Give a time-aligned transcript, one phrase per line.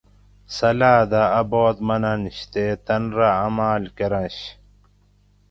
[0.55, 4.37] سلاۤ دہ اۤ بات مننش تےتن رہ عمال کرنش